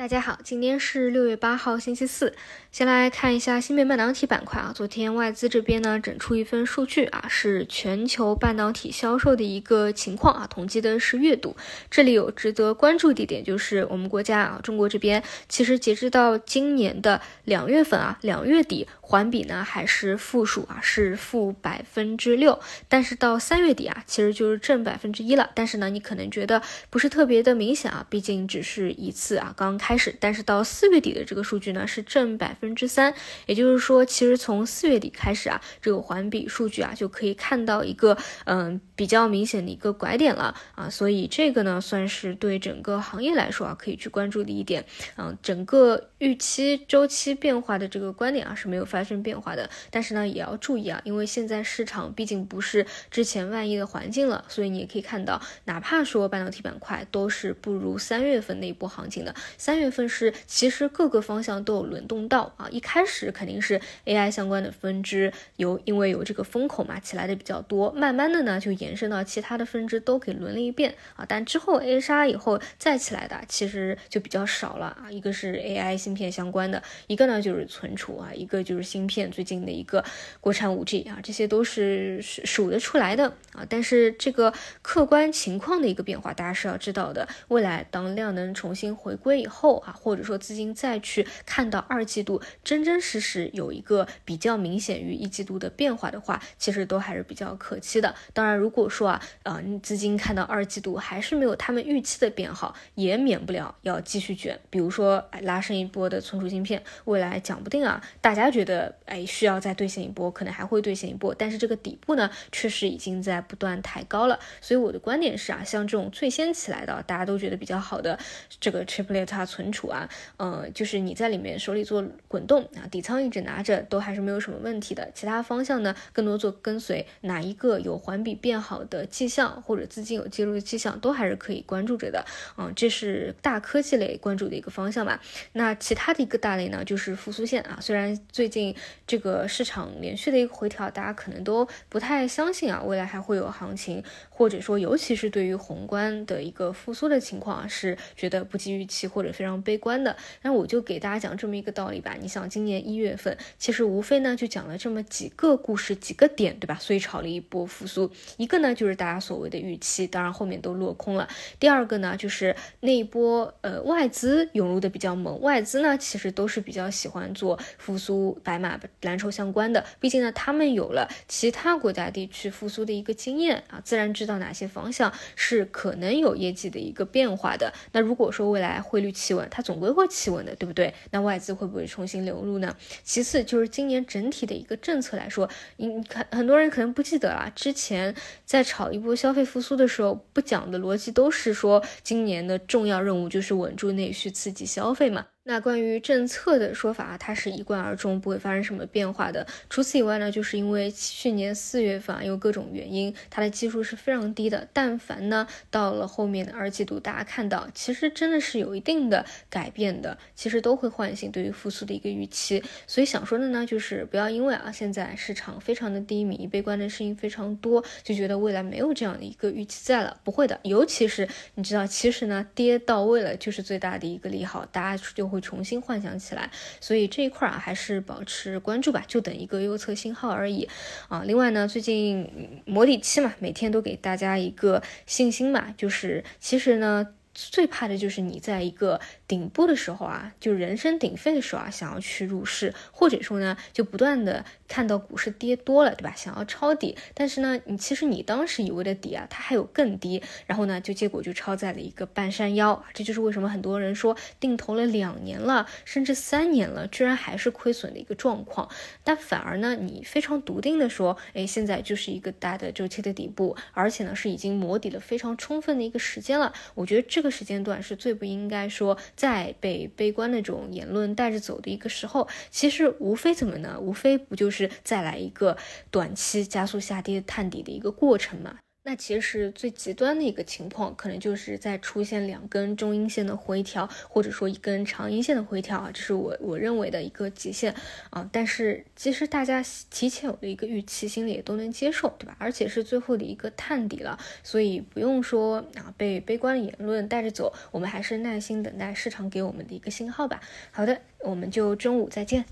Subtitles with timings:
[0.00, 2.34] 大家好，今天是六月八号，星期四。
[2.72, 11.54] 先来看一下芯片半导体板块啊，昨天外资这边呢整出一份数据啊，是全球半导体销售的一个情况啊，统计的是月度。
[11.90, 22.58] 这里有值得关注的点，就是我们国家啊，中国这边其实截止到今年的两月份啊，两月底环比呢还是负数啊，是负百分之六。
[22.88, 25.50] 但是到三月底啊，其实就是正百分之一了。
[25.54, 29.89] 但是呢，你可能觉得不是特别的明显啊，毕竟只是一次啊，刚开。
[29.90, 33.12] 开始，但是到四月底的这个数据呢是正百分之三，
[33.46, 40.54] 也就是说，其实从四月底开始啊，这个环比数据啊就可以看到一个嗯比较明显的一个拐点了。
[40.76, 44.84] 啊，所以这个呢算是对整个行业来说啊可以去关注的一点，
[45.16, 59.80] 嗯，整个预期周期变化的这个观点啊是没有发生变化的，但是呢也要注意啊，因为现在市场毕竟不是之前万亿的环境了，所以你也可以看到，哪怕说半导体板块都是不如三月份那一波行情的三。
[59.80, 80.04] 月份是其实各个方向都有轮动到啊，一开始肯定是 AI 相关的分支有，因为有这个风口嘛，起来的比较多，慢慢的呢就延伸到其他的分支都给轮了一遍啊，但之后 A 杀以后再起来的其实就比较少了啊，一个是 AI 芯片相关的，一个呢就是存储啊，一个就是芯片最近的一个
[80.40, 84.52] 国产五 G 啊，这些都是数得出来的啊，但是这个
[84.82, 89.70] 客观情况的一个变化，大家是要知道的，未来当量能重新回归以后。
[89.80, 98.14] 啊，或者说资金再去看到二季度真真实实有一个比较明显于一季度的变化的话，其实都还是比较可期的。
[98.32, 104.58] 当然，如果说啊，呃，资金看到二季度还是没有他们预期的变好，也免不了要继续卷。
[104.70, 111.34] 比如说，拉升一波的存储芯片，未来讲不定啊，大家觉得哎需要再兑现一波，可能还会兑现一波。
[111.34, 114.40] 但是这个底部呢，确实已经在不断抬高了。
[114.60, 118.18] 所以我的观点是啊，像这种最先起来的，大家都觉得比较好的
[118.58, 119.60] 这个 triplet 存。
[119.60, 125.06] 存储啊，嗯，就是你在里面手里做滚动啊，底仓一直拿着都还是没有什么问题的。
[125.14, 132.24] 其他方向呢，更多做跟随，哪一个有环比变好的迹象，或者资金有介入的迹象，都还是可以关注着的。
[132.56, 135.20] 嗯，这是大科技类关注的一个方向吧。
[135.52, 137.76] 那其他的一个大类呢，就是复苏线啊。
[137.80, 138.72] 虽然最近
[139.08, 149.60] 这个市场连续的一个回调，大家可能都不太相信啊，未来还会有行情，或者说，尤其是对于宏观的一个复苏的情况啊，是觉得不及预期或者非常。
[149.62, 152.16] 悲观的，那我就给大家讲这么一个道理吧。
[152.20, 156.76] 你想，今年一月份其实无非呢就讲了这么几个故事、几个点，对吧？
[156.80, 158.08] 所以炒了一波复苏。
[158.36, 161.28] 一个呢就是大家所谓的预期，当然后面都落空了。
[161.58, 177.72] 第二个呢就是那一波呃外资涌入的比较猛，外资呢其实都是比较喜欢做复苏白马蓝筹相关的，毕竟呢他们有了其他国家地区复苏的一个经验啊，自然知道哪些方向是可能有业绩的一个变化的。
[177.92, 180.92] 那如果说未来汇率企稳，它总归会企稳的，对不对？
[181.10, 182.76] 那外资会不会重新流入呢？
[183.02, 188.14] 其次就是今年整体的一个政策来说，你你看很多人可能不记得了，之前
[188.44, 195.26] 在炒一波消费复苏的时候，不讲的逻辑都是说今年的重要任务就是稳住内需、刺激消费嘛。
[195.50, 199.44] 那关于政策的说法，它是一贯而终，不会发生什么变化的。
[199.68, 204.68] 除此以外呢，就是因为去年四月份啊，因为各种原因，它的基数是非常低的。
[204.72, 212.62] 但凡呢，到了后面的二季度，大家看到其实真的是有一定的改变的，其实都会唤醒对于复苏的一个预期。
[212.86, 220.20] 所以想说的呢，就是不要因为啊现在市场非常的低迷，悲观的声音非常多，就觉得未来没有这样的一个预期在了。
[220.22, 225.30] 不会的，尤其是你知道，其实呢，跌到位了就是最大的一个利好，大家就。
[225.30, 230.68] 会重新幻想起来，所以这一块啊还是保持关注吧，就等一个右侧信号而已
[231.08, 231.22] 啊。
[231.24, 237.06] 另外呢，最近模拟期嘛，每天都给大家一个信心嘛，就是其实呢。
[237.32, 239.00] 最怕的就是你在一个
[239.30, 246.12] 顶部的时候啊，就人声鼎沸的时候啊，想要去入市，或者说呢，就不断的看到股市跌多了，对吧？
[246.14, 258.68] 想要抄底，但是呢，你其实你当时以为的底啊，它还有更低，然后呢，就结果就抄在了一个半山腰，这就是为什么很多人说定投了两年了，甚至三年了，居然还是亏损的一个状况。
[259.02, 266.52] 但反而呢，你非常笃定的说，哎，现在就是一个大的周期的底部，而且呢，是已经磨底了非常充分的一个时间了。
[266.74, 267.30] 我觉得这个。
[267.30, 272.26] 时间段是最不应该说在被悲观那种言论带着走的一个时候。
[272.50, 273.78] 其实无非怎么呢？
[273.78, 275.58] 无非不就是再来一个
[275.90, 278.56] 短期加速下跌探底的一个过程嘛？
[278.82, 287.74] 那其实最极端的一个情况，可能就是在出现两根中阴线的回调，或者说一根长阴线的回调啊，这是我我认为的一个极限
[288.08, 288.28] 啊。
[288.32, 292.34] 但是其实大家提前有的一个预期，心里也都能接受，对吧？
[292.40, 300.40] 而且是最后的一个探底了，所以不用说啊被悲观的言论带着走，我们还是耐心等待市场给我们的一个信号吧。
[300.72, 302.46] 好的，我们就中午再见。